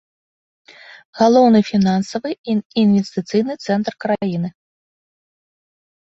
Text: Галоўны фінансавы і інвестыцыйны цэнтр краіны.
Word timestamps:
Галоўны 1.19 1.59
фінансавы 1.71 2.31
і 2.53 2.55
інвестыцыйны 2.83 3.53
цэнтр 3.67 3.93
краіны. 4.05 4.49